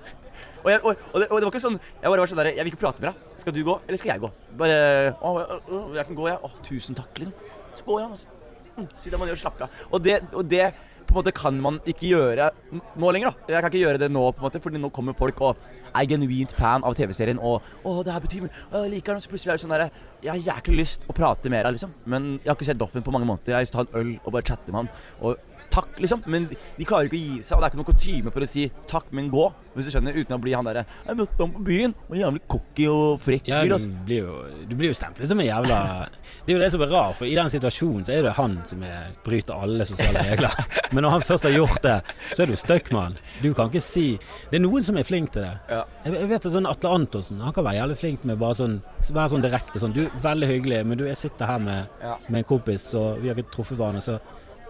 [0.64, 2.50] og, jeg og, og, det, og det var ikke sånn Jeg bare var sånn der
[2.54, 3.28] Jeg vil ikke prate med deg.
[3.42, 4.32] Skal du gå, eller skal jeg gå?
[4.62, 4.78] Bare
[5.20, 6.40] Å, å, å, jeg kan gå, jeg.
[6.40, 7.52] Å, tusen takk, liksom.
[7.76, 8.32] Så går og så
[8.78, 9.80] mm, sitter man ned og slapper av.
[9.90, 10.64] Og det, og det
[11.06, 12.50] på en måte kan man ikke gjøre
[12.98, 13.54] nå lenger, da.
[13.54, 16.08] Jeg kan ikke gjøre det nå, på en måte, fordi nå kommer folk og er
[16.10, 18.54] genuint fan av TV-serien og 'Å, det her betyr mye.
[18.72, 19.90] Jeg liker den.' Så plutselig er det sånn derre
[20.22, 21.92] Jeg har jæklig lyst å prate med deg, liksom.
[22.06, 23.52] Men jeg har ikke sett Doffen på mange måneder.
[23.52, 24.88] Jeg har lyst til å ta en øl og bare chatte med han.
[25.20, 25.36] Og
[25.76, 26.24] takk, liksom.
[26.32, 26.58] Men de,
[26.88, 27.56] klarer ikke å gi seg.
[27.56, 29.46] Og det er ikke noen kutyme for å si takk, men gå.
[29.76, 30.16] Hvis du skjønner.
[30.16, 31.94] Uten å bli han derre 'Jeg møtte ham på byen.
[32.08, 35.46] Og jævlig cocky og frekk Ja, du blir jo, du blir jo stemplet som en
[35.46, 36.08] jævla
[36.46, 38.56] Det er jo det som er rart, for i den situasjonen så er det han
[38.64, 40.54] som er, bryter alle sosiale regler.
[40.92, 41.96] Men når han først har gjort det,
[42.32, 43.18] så er du stuck mann.
[43.42, 44.18] Du kan ikke si
[44.50, 45.52] Det er noen som er flink til det.
[45.68, 45.84] Ja.
[46.04, 48.80] Jeg, jeg vet at sånn Atle Antonsen Han kan være jævlig flink med bare sånn
[49.10, 52.16] være sånn direkte sånn Du, veldig hyggelig, men du, jeg sitter her med, Ja.
[52.28, 54.18] med en kompis, og vi har ikke truffet hverandre, så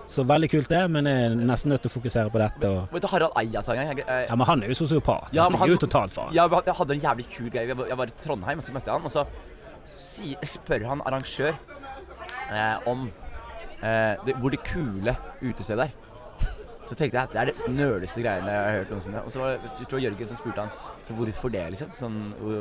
[0.07, 2.71] så veldig kult det, men jeg er nesten nødt til å fokusere på dette.
[2.71, 5.33] Og, Men, men Harald Eia sa en gang jeg, ja, Men han er jo sosiopat.
[5.35, 6.33] Ja, han er jo totalt faen.
[6.37, 7.67] Ja, jeg hadde en jævlig kul greie.
[7.67, 9.09] Jeg var, i Trondheim, og så møtte jeg han.
[9.11, 9.27] Og så
[9.97, 13.09] si, spør han arrangør eh, om
[13.83, 15.95] eh, det, hvor det kule utestedet er.
[16.87, 19.23] Så tenkte jeg det er det nøleste greiene jeg har hørt noensinne.
[19.27, 20.75] Og så var det jeg tror Jørgen som spurte han
[21.07, 21.91] så hvorfor det, liksom.
[21.99, 22.21] Sånn,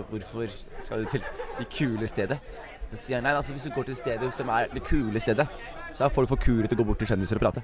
[0.09, 0.49] hvorfor
[0.81, 1.21] skal du til
[1.59, 2.39] det kule stedet?
[2.91, 5.45] Så sier han nei, altså hvis du går til stedet som er det kule stedet,
[5.95, 7.63] så er folk for kule til å gå bort til kjendiser og prate.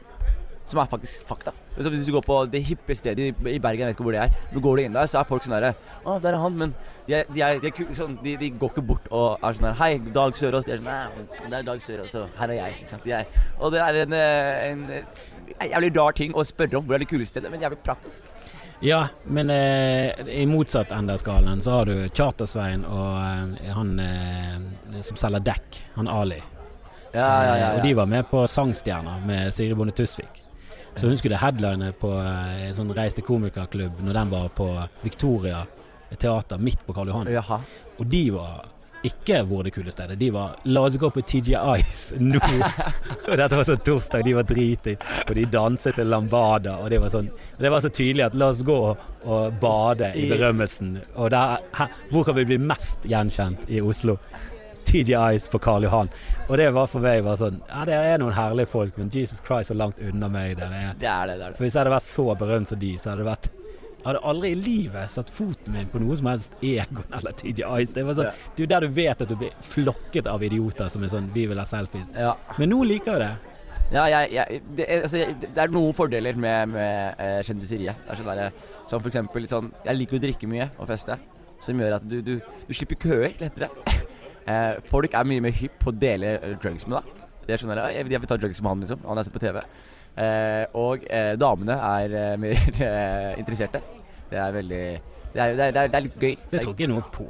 [0.70, 1.52] Som er faktisk fakta.
[1.76, 4.22] Så hvis du går på det hippe stedet i, Bergen, jeg vet ikke hvor det
[4.24, 5.74] er, men går du inn der, så er folk sånn herre
[6.06, 6.76] Å, der er han, men
[7.08, 9.80] de, er, de, er, de, er sånn, de, går ikke bort og er sånn her
[9.82, 10.70] Hei, Dag Sørås.
[10.70, 12.78] De er sånn Nei, det er Dag Sørås, og her er jeg.
[12.84, 13.10] Ikke sant?
[13.10, 14.88] De og det er en, en,
[15.58, 18.32] en jævlig rar ting å spørre om hvor er det kuleste stedet, men jævlig praktisk.
[18.82, 23.92] Ja, men eh, i motsatt ende av skalaen så har du Charter-Svein og eh, han
[24.02, 26.40] eh, som selger dekk, han Ali.
[27.14, 30.44] Ja, ja, ja, Eh, Og de var med på Sangstjerna med Sigrid Bonde Tusvik.
[30.96, 34.68] Så hun skulle headline på eh, en sånn Reis til komikerklubb når den var på
[35.04, 35.66] Victoria
[36.20, 37.28] teater midt på Karl Johan.
[37.32, 37.62] Jaha.
[38.00, 38.66] Og de var
[39.08, 40.20] ikke hvor det kule stedet.
[40.20, 42.38] De var La oss gå på TGIs nå!
[42.38, 45.00] og dette var sånn torsdag, de var driting.
[45.26, 48.52] Og de danset til lambada, og det var sånn Det var så tydelig at la
[48.54, 51.00] oss gå og bade i I- berømmelsen.
[51.16, 54.20] Og der, her, hvor kan vi bli mest gjenkjent i Oslo?
[54.92, 56.10] TG Ice på Karl Johan.
[56.50, 59.40] Og det var for meg bare sånn Ja, det er noen herlige folk, men Jesus
[59.46, 60.94] Christ er langt unna meg dere er.
[61.00, 61.38] Det er det.
[61.40, 61.58] det er det.
[61.58, 63.48] For hvis jeg hadde vært så berømt som de, så hadde det vært
[64.02, 67.64] Jeg hadde aldri i livet satt foten min på noe som helst Egon eller TJ
[67.84, 67.94] Ice.
[67.96, 68.50] Det, var sånn, Ja.
[68.56, 71.32] det er jo der du vet at du blir flokket av idioter som er sånn
[71.34, 72.12] 'Vi vil ha selfies'.
[72.18, 72.36] Ja.
[72.58, 73.32] Men nå liker jeg det.
[73.92, 77.96] Ja, jeg, jeg, det, altså, jeg, det er noen fordeler med, med eh, kjendiseriet.
[78.10, 78.52] Er sånn der,
[78.88, 81.18] som for eksempel sånn Jeg liker å drikke mye og feste,
[81.60, 83.70] som gjør at du, du, du slipper køer lettere.
[84.50, 87.22] Eh, folk er mye mer hypp på å dele eh, drugs med deg.
[87.46, 89.02] Det er at jeg, jeg vil ta drugs med han, liksom.
[89.08, 89.62] Han er sett på TV.
[90.12, 93.84] Eh, og eh, damene er eh, mer eh, interesserte.
[94.32, 94.84] Det er veldig
[95.32, 96.36] det, er, det, er, det er litt gøy.
[96.52, 97.28] Det tror ikke noe på.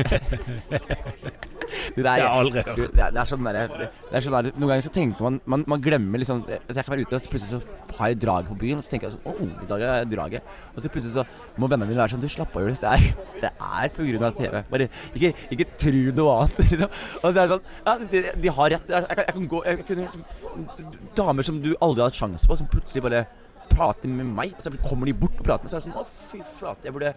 [1.70, 4.84] Det, Det er, jeg det, det er sånn der, det er sånn der, Noen ganger
[4.84, 7.60] så tenker man Man, man glemmer liksom altså Jeg kan være ute, og så plutselig
[7.60, 10.08] så har jeg drag på byen, og så tenker jeg sånn Å, i dag er
[10.10, 10.54] draget.
[10.74, 11.24] Og så plutselig så
[11.60, 12.82] må vennene mine være sånn Du, slapp av, Julius.
[12.82, 13.06] Det er,
[13.44, 14.62] det er på grunn av TV.
[14.72, 16.96] Bare ikke, ikke tru noe annet, liksom.
[17.20, 18.90] Og så er det sånn Ja, de, de har rett.
[18.94, 22.18] Jeg, jeg, kan, jeg kan gå jeg, kunne, liksom, Damer som du aldri har hatt
[22.18, 23.24] sjanse på, som plutselig bare
[23.70, 25.72] prater med meg, og så kommer de bort og prater med meg.
[25.72, 27.14] Så er det sånn Å, fy flate, jeg burde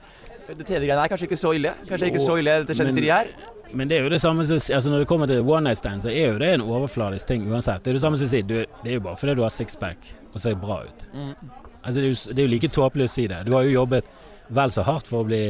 [0.48, 1.74] Det TV-greiene er kanskje ikke så ille.
[1.90, 3.34] Kanskje ikke så ille, dette skjedde, sier de her.
[3.74, 6.06] Men det er jo det samme som altså Når det kommer til one night stand,
[6.06, 7.84] så er jo det en overfladisk ting uansett.
[7.84, 9.54] Det er det samme som å si du, Det er jo bare fordi du har
[9.54, 11.06] sixpack og ser bra ut.
[11.14, 11.34] Mm.
[11.84, 13.42] Altså det er, jo, det er jo like tåpelig å si det.
[13.46, 14.08] Du har jo jobbet
[14.54, 15.44] vel så hardt for å bli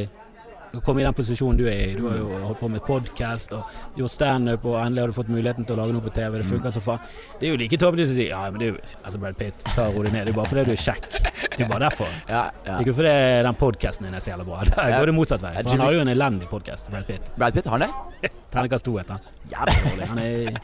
[0.84, 1.94] komme i den posisjonen du er i.
[1.98, 5.30] Du har jo holdt på med podkast og gjort standup, og endelig har du fått
[5.32, 6.38] muligheten til å lage noe på TV.
[6.40, 7.04] Det funker så faen.
[7.40, 9.38] Det er jo like tåpelig som å si ja, men det er jo altså Brad
[9.38, 10.26] Pitt, ta og ro deg ned.
[10.26, 11.08] Det er bare fordi du er kjekk.
[11.54, 12.10] Det er bare derfor.
[12.34, 12.78] Ja, ja.
[12.80, 13.12] Ikke fordi
[13.46, 14.62] den podkasten din er så jævla bra.
[14.74, 15.52] Der går det motsatt vei.
[15.60, 17.28] For han har jo en elendig podkast, Brad Pitt.
[17.38, 18.32] Brad Pitt, har han det?
[18.54, 19.30] Terningkast to heter han.
[19.50, 20.08] Jævlig dårlig.
[20.10, 20.58] Han, er,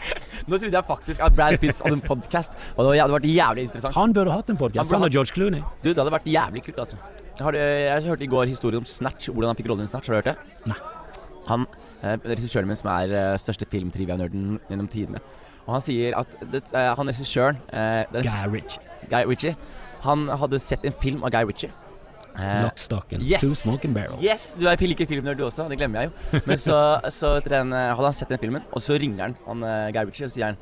[0.47, 3.67] Nå trodde jeg faktisk at Brad Pitt hadde en podkast, og det hadde vært jævlig
[3.69, 3.97] interessant.
[3.99, 4.91] han burde hatt en podkast.
[4.91, 5.63] Han, Han og George Clooney.
[5.83, 7.01] Du, Det hadde vært jævlig kult, altså.
[7.41, 10.11] Har du, jeg hørte i går historien om Snatch, hvordan han fikk rollen i Snatch.
[10.11, 10.71] Har du hørt det?
[10.71, 10.77] Nei.
[11.49, 11.67] Han,
[12.03, 15.23] eh, Regissøren min, som er eh, største filmtrivia-nerden gjennom tidene.
[15.67, 18.83] Og han sier at det, eh, han regissøren, eh, det er Guy Ritchie.
[19.11, 19.57] Guy Ritchie,
[20.05, 21.73] han hadde sett en film av Guy Ritchie.
[22.39, 23.21] Eh, Lockstocken.
[23.27, 23.41] yes.
[23.41, 24.23] Two Smoking Barrels.
[24.23, 26.41] Yes, du er like filmnerd du også, det glemmer jeg jo.
[26.47, 26.77] Men så,
[27.19, 29.91] så etter den, eh, hadde han sett den filmen, og så ringer han, han eh,
[29.97, 30.61] Guy Ritchie og sier han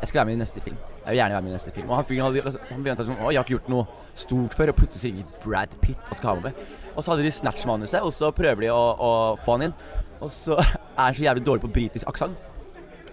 [0.00, 0.76] Jeg skal være med i neste film.
[1.08, 1.88] Jeg vil gjerne være med i neste film.
[1.88, 4.56] Og han fyren hadde altså, han begynte sånn Å, jeg har ikke gjort noe stort
[4.58, 4.72] før.
[4.74, 6.74] Og plutselig ringer Brad Pitt og skal ha meg med.
[6.92, 9.76] Og så hadde de Snatch-manuset, og så prøver de å, å få han inn.
[10.18, 12.36] Og så er han så jævlig dårlig på britisk aksent.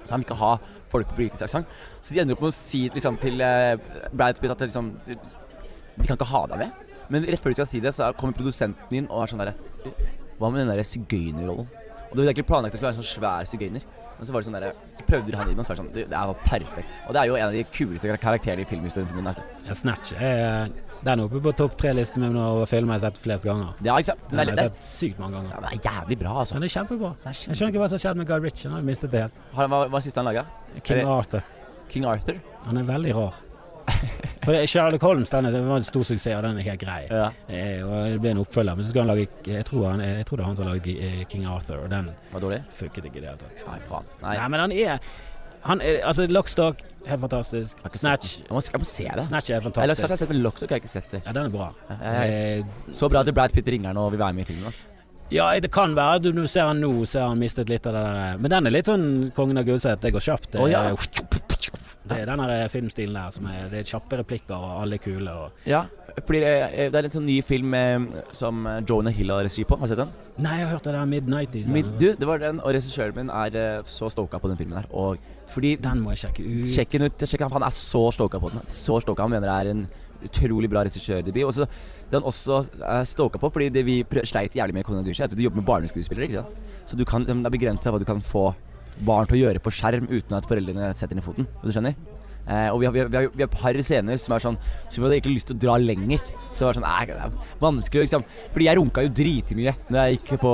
[0.01, 0.51] Så han vil ikke ha
[0.91, 1.71] folk på britisk aksent.
[2.01, 3.79] Så de ender opp med å si liksom, til eh,
[4.11, 6.83] Brad Pitt at liksom, vi kan ikke ha deg med.
[7.07, 9.55] Men rett før de skal si det, så kommer produsenten inn og er sånn derre
[10.35, 11.71] Hva med den derre sigøynerrollen?
[12.15, 13.83] Og det var egentlig planlagt at det skulle være en sånn svær sigøyner.
[14.15, 15.83] Men så var det sånn der, Så prøvde de han inn, og så var det
[15.83, 16.87] sånn Det er jo perfekt.
[17.07, 19.25] Og det er jo en av de kuleste karakterene i filmhistorien for min.
[19.27, 19.43] del.
[19.67, 20.69] Ja, Snatch er
[21.03, 23.73] den oppe på topp tre-listen min over filmer jeg har sett flest ganger.
[23.83, 24.23] Ja, ikke sant?
[24.31, 25.49] Den Den har jeg sett sykt mange ganger.
[25.51, 26.55] ja, den er jævlig bra, altså.
[26.55, 27.11] Den er kjempebra.
[27.23, 28.69] Den er Jeg skjønner ikke hva som skjedde med Guy Ritchie.
[28.71, 29.33] Han har mistet det helt.
[29.53, 30.45] Hva hva var siste han laga?
[30.81, 31.43] King Arthur.
[31.89, 32.39] King Arthur?
[32.65, 33.33] Han er veldig rar.
[34.45, 36.99] For Sherlock Holmes den det var en stor suksess, og den er helt grei.
[37.09, 37.29] Ja.
[37.49, 40.25] Eh, og det ble en oppfølger, men så skal han lage Jeg tror, han, jeg
[40.29, 42.59] tror det er han som har laget eh, King Arthur, og den Var dårlig?
[42.79, 43.63] funket ikke i det hele tatt.
[43.69, 44.11] Nei, faen.
[44.21, 44.35] Nei.
[44.37, 44.99] Nei, men han er
[45.65, 47.79] han er, Altså, Lockstock, helt fantastisk.
[47.97, 48.35] Snatch.
[48.45, 49.23] Jeg må, se det.
[49.25, 51.21] Snatch er Eller jeg har sett med Lockstock, har jeg ikke sett det.
[51.25, 51.71] Ja, den er bra.
[51.95, 54.69] Eh, Så bra at Brad Pitt ringer nå og vil være med i filmen.
[54.69, 54.85] Altså.
[55.33, 56.19] Ja, det kan være.
[56.21, 58.69] Du, du ser han nå, så har han mistet litt av det der Men den
[58.69, 59.97] er litt sånn Kongen av Gulset.
[60.03, 60.51] Det går kjapt.
[60.53, 60.85] Det, oh, ja.
[62.09, 65.03] Det er den der filmstilen der som er Det er kjappe replikker, og alle er
[65.03, 65.31] kule.
[65.31, 65.85] Og Ja,
[66.25, 69.65] fordi det, det er en sånn ny film eh, som eh, Jonah Hill har regi
[69.67, 69.77] på.
[69.79, 70.13] Har du sett den?
[70.37, 71.71] Nei, jeg har hørt det der Mid-90s.
[71.75, 74.79] Mid, du, det var den, og regissøren min er eh, så stoka på den filmen
[74.79, 74.87] her.
[74.93, 75.17] Og
[75.51, 76.69] fordi Den må jeg sjekke ut.
[76.71, 77.25] Sjekk den ut.
[77.29, 78.63] Sjekk han, han er så stoka på den.
[78.71, 79.25] Så stoka.
[79.27, 79.85] Han mener det er en
[80.25, 81.43] utrolig bra regissørdebut.
[81.45, 84.87] Og så det han også er stoka på, fordi det vi sleit jævlig med i
[84.87, 86.29] Kolonien er at du jobber med barneskuespillere.
[86.29, 86.71] ikke sant?
[86.85, 88.51] Så du kan, det er begrensa hva du kan få
[89.03, 91.49] barn til å gjøre på skjerm uten at foreldrene setter ned foten.
[91.63, 91.97] Du skjønner?
[92.45, 94.99] Eh, og vi har, vi, har, vi, har, et par scener som er sånn Som
[94.99, 96.21] vi hadde egentlig lyst til å dra lenger.
[96.51, 99.97] Så det var sånn Nei, det er vanskelig liksom Fordi jeg runka jo dritmye Når
[99.97, 100.51] jeg gikk på,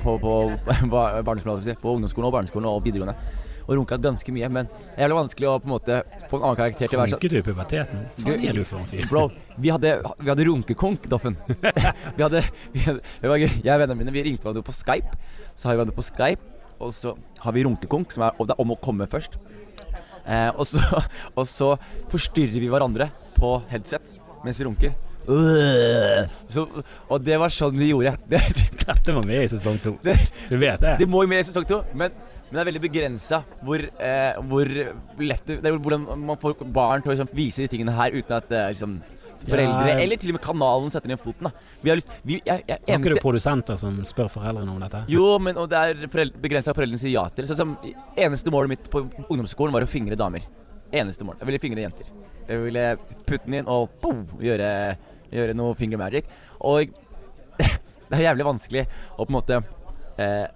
[0.00, 0.36] på, på,
[0.94, 3.18] bar- barneskolen, på ungdomsskolen og barneskolen og videregående.
[3.64, 4.48] Og runka ganske mye.
[4.52, 7.02] Men det er jævlig vanskelig å på en måte få en annen karakter til å
[7.02, 8.02] være sånn Runket du i puberteten?
[8.18, 9.06] Faen er du for en fyr?
[9.08, 9.22] Bro,
[9.56, 11.38] vi hadde, vi hadde runkekonk, Doffen.
[12.16, 13.00] vi hadde, vi hadde.
[13.24, 15.16] Jeg og vennene mine vi ringte hverandre på Skype.
[15.56, 18.74] Så har vi hverandre på Skype, og så har vi runkekonk, som er, er om
[18.74, 19.38] å komme først.
[20.24, 20.80] Eh, og, så,
[21.38, 21.74] og så
[22.12, 24.94] forstyrrer vi hverandre på headset mens vi runker.
[25.24, 26.26] Øh.
[26.52, 26.66] Så,
[27.08, 28.16] og det var sånn vi gjorde.
[28.30, 28.40] Det,
[28.84, 29.94] Dette må med i sesong to.
[30.04, 30.18] det,
[30.50, 30.98] Du vet det?
[31.00, 32.12] det må med i sesong to, men,
[32.50, 36.60] men det er veldig begrensa hvor, eh, hvor lett det, det er hvordan man får
[36.68, 38.98] barn til å liksom, vise de tingene her uten at det eh, liksom,
[39.48, 41.48] foreldre, Ja, eller til og med kanalen, setter ned foten.
[41.48, 41.76] Da.
[41.82, 44.82] Vi har lyst vi, jeg, jeg, Har ikke eneste, du produsenter som spør foreldrene om
[44.82, 45.04] dette?
[45.12, 47.48] Jo, men og det er foreldre, begrensa foreldrene sier ja til.
[47.50, 47.76] Sånn som
[48.16, 50.46] Eneste målet mitt på ungdomsskolen var å fingre damer.
[50.94, 51.38] Eneste mål.
[51.40, 52.10] Jeg ville fingre jenter.
[52.48, 52.84] Jeg ville
[53.24, 54.68] putte den inn og boom, gjøre,
[55.32, 56.28] gjøre noe finger magic.
[56.64, 56.92] Og
[58.08, 59.60] det er jævlig vanskelig å på en måte
[60.20, 60.46] eh,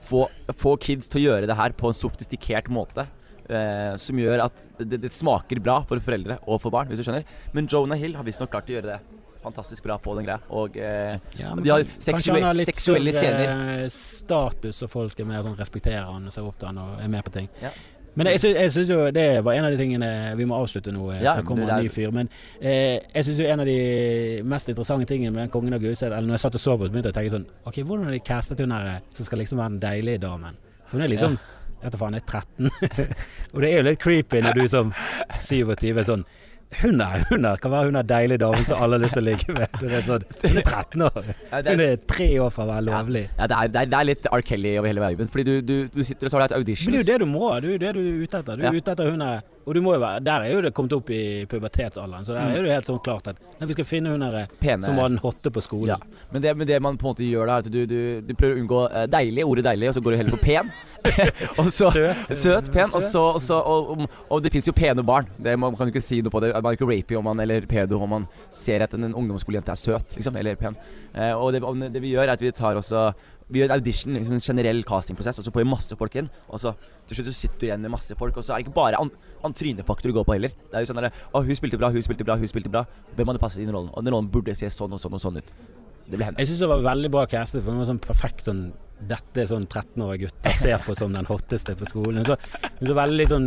[0.00, 3.06] få, få kids til å gjøre det her på en sofistikert måte.
[3.50, 7.06] Eh, som gjør at det, det smaker bra for foreldre og for barn, hvis du
[7.06, 7.24] skjønner.
[7.56, 8.98] Men Jonah Hill har visstnok klart å gjøre det
[9.42, 10.38] fantastisk bra på den greia.
[10.54, 13.86] Og eh, Ja, men de har seksuelle, han har litt seksuelle scener.
[13.90, 17.10] status, og folk er mer sånn respekterer han og ser opp til han og er
[17.10, 17.48] med på ting.
[17.62, 17.72] Ja.
[18.18, 20.06] Men jeg, sy syns jo det var en av de tingene
[20.38, 22.10] Vi må avslutte nå, eh, Ja, for det kommer er- en ny fyr.
[22.14, 22.28] Men
[22.60, 26.10] eh, jeg syns jo en av de mest interessante tingene med den Kongen av Gauseth
[26.10, 28.16] Eller når jeg satt og så på, begynte jeg å tenke sånn OK, hvordan har
[28.16, 30.58] de castet hun her eh, som skal liksom være den deilige damen?
[30.86, 32.70] For hun er liksom Jeg vet da faen, jeg er 13.
[33.54, 34.94] og det er jo litt creepy når du som
[35.36, 36.26] 27 er sånn
[36.82, 39.24] hun er, hun er, kan være hun er deilig dame som alle har lyst til
[39.24, 39.72] å ligge med.
[39.80, 41.30] Hun er sånn, hun er 13 år.
[41.50, 43.24] Ja, Hun er tre år fra å være lovlig.
[43.38, 44.44] Ja, det er, det, er, litt R.
[44.46, 45.30] Kelly over hele verden.
[45.34, 46.92] Fordi du, du, du sitter og tar deg et audition.
[46.94, 47.48] Men det er jo det du må.
[47.60, 48.56] Det er jo det du er ute etter.
[48.60, 48.76] Du er Ja.
[48.78, 51.10] ute etter hun er Og du må jo være Der er jo det kommet opp
[51.12, 54.10] i pubertetsalderen, så der er er det helt sånn klart at nei, vi skal finne
[54.14, 55.66] hun der Pene- som var den hotte på Ja.
[55.66, 56.06] skolen.
[56.32, 58.32] Men det, men det man på en måte gjør da, er at du, du, du
[58.34, 60.72] prøver å unngå eh, deilig, ordet deilig, og så går du heller for pen.
[61.60, 62.32] og så Søt.
[62.40, 65.28] Søt, pen, og så, og, så, og, og det fins jo pene barn.
[65.40, 66.50] Det, man kan jo ikke si noe på det.
[66.60, 70.36] Ikke rapey om han, eller pedo om man ser at en ungdomsskolejente er søt, liksom,
[70.36, 70.76] eller pen.
[71.14, 71.62] Eh, og det,
[71.94, 73.10] det vi gjør, er at vi tar også
[73.50, 76.28] Vi gjør en audition, liksom en generell castingprosess, og så får vi masse folk inn.
[76.54, 76.70] Og så
[77.08, 79.00] til slutt så sitter du igjen med masse folk, og så er det ikke bare
[79.00, 79.10] an,
[79.42, 80.54] an trynefaktor du går på heller.
[80.70, 82.84] Det er jo sånn at, Å, hun spilte bra, hun spilte bra, hun spilte bra.
[83.16, 83.90] Hvem hadde passet inn i rollen?
[83.90, 85.50] Og den rollen burde se sånn og sånn og sånn ut.
[86.06, 86.38] Det ble henne.
[86.38, 88.68] Jeg syns det var veldig bra castet, for hun var sånn perfekt sånn
[89.08, 92.24] dette er sånn 13-årige gutter ser på som den hotteste på skolen.
[92.26, 92.36] Så,
[92.80, 93.46] så veldig sånn,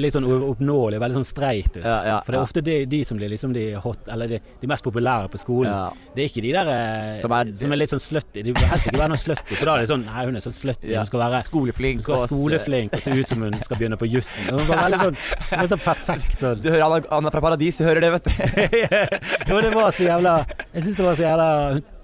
[0.00, 1.84] litt sånn uoppnåelig, veldig sånn streit ut.
[1.84, 4.40] Ja, ja, For det er ofte de, de som blir liksom de hot, eller de,
[4.62, 5.70] de mest populære på skolen.
[5.70, 6.10] Ja.
[6.16, 8.42] Det er ikke de der eh, Som er- som er litt sånn slutty.
[8.42, 10.44] De vil helst ikke være noe slutty, for da er det sånn Nei, hun er
[10.44, 10.94] sånn slutty.
[10.96, 12.00] Hun skal være Skoleflink.
[12.00, 14.48] Hun skal være skoleflink og se ut som hun skal begynne på jussen.
[14.50, 15.20] Hun var veldig sånn,
[15.52, 16.62] var sånn perfekt sånn.
[16.64, 18.88] Du hører Anna, Anna fra Paradis, du hører det, vet du.
[19.52, 20.34] jo, det var så jævla
[20.74, 21.48] Jeg syns det var så jævla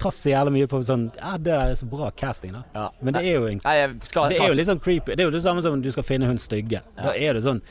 [0.05, 2.63] traff så jævlig mye på sånn Ja, det er så bra casting, da.
[2.77, 2.85] Ja.
[3.01, 5.17] Men det er jo en Nei, skal, Det er jo litt sånn creepy.
[5.17, 6.85] Det er jo det samme som du skal finne hun stygge.
[7.01, 7.63] Da er det sånn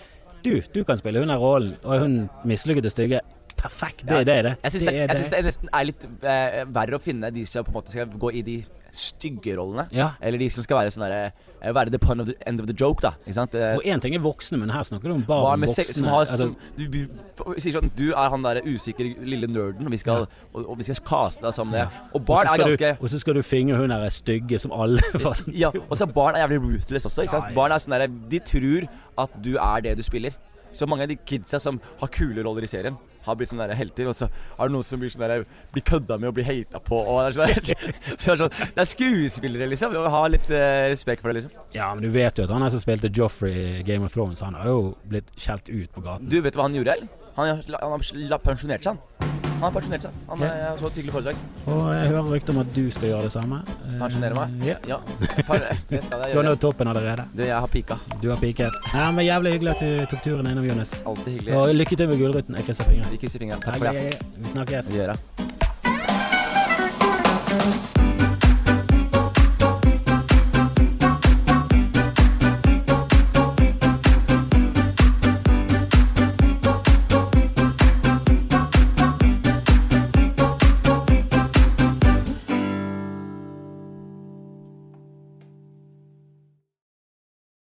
[0.43, 3.21] Du, du kan spille hun der rollen, og hun mislykkede stygge.
[3.63, 4.03] Perfekt.
[4.03, 4.53] Det er det, det.
[4.65, 7.71] Jeg syns det, det, det nesten er litt eh, verre å finne de som på
[7.71, 8.57] en måte skal gå i de
[8.93, 9.87] stygge rollene.
[9.95, 10.11] Ja.
[10.21, 12.67] Eller de som skal være sånn derre eh, Være the pun of the end of
[12.69, 13.13] the joke, da.
[13.23, 13.55] Ikke sant?
[13.57, 15.45] Eh, Og én ting er voksne, men her snakker du om barn.
[15.47, 15.95] barn med voksne.
[15.95, 19.87] som har altså, som, du, du sier sånn Du er han derre usikre lille nerden,
[19.87, 21.87] og vi skal, og, og vi skal kaste deg som det.
[22.11, 24.75] Og og barn er ganske du, Og så skal du finge hun der stygge som
[24.75, 25.55] alle var sånn.
[25.55, 27.23] Ja, og så barn er jævlig ruthless også.
[27.25, 27.47] Ikke sant?
[27.49, 27.61] Ja, ja.
[27.63, 28.89] Barn er sånn derre De tror
[29.23, 30.35] at du er det du spiller.
[30.73, 33.79] Så mange av de kidsa som har kule roller i serien, har blitt sånne der
[33.79, 34.09] helter.
[34.11, 36.81] Og så er det noen som blir sånn der Blir kødda med og blir hata
[36.83, 36.99] på.
[36.99, 39.97] Og det, er sånn så det, er sånn, det er skuespillere, liksom.
[39.99, 41.65] Og ha litt eh, respekt for det, liksom.
[41.75, 44.43] Ja, men du vet jo at han her som spilte Joffrey i Game of Thrones,
[44.45, 46.29] han har jo blitt skjelt ut på gaten.
[46.31, 47.21] Du vet hva han gjorde, eller?
[47.37, 47.95] Han, han
[48.35, 49.32] har pensjonert seg, han.
[49.63, 50.11] Han har pensjonert seg.
[50.27, 51.37] Han er, jeg så et hyggelig foredrag.
[51.71, 53.61] Og jeg hører rykter om at du skal gjøre det samme.
[53.87, 54.47] Eh, Pensjonere meg?
[54.67, 54.75] Ja.
[54.91, 54.97] Ja.
[55.23, 56.43] Det skal jeg Du har gjøre.
[56.49, 57.23] nådd toppen allerede.
[57.31, 57.95] Du, jeg har pika.
[58.19, 58.75] Du har piket.
[58.91, 60.67] Ja, men Jævlig hyggelig at du tok turen innom.
[60.67, 61.55] Alltid hyggelig.
[61.55, 62.59] Og lykke til med Gullruten.
[62.59, 63.07] Jeg krysser fingeren.
[63.15, 63.63] Vi krysser fingrene.
[63.63, 64.19] Takk for det.
[64.35, 64.91] Vi snakkes.
[64.91, 65.19] Vi gjør det.